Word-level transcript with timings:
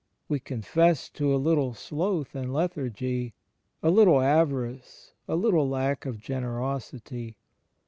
We 0.27 0.39
confess 0.39 1.09
to 1.09 1.31
a 1.31 1.37
little 1.37 1.75
sloth 1.75 2.33
and 2.33 2.51
lethargy, 2.51 3.35
a 3.83 3.91
little 3.91 4.19
avarice, 4.19 5.13
a 5.27 5.35
little 5.35 5.69
lack 5.69 6.07
of 6.07 6.17
generosity. 6.19 7.37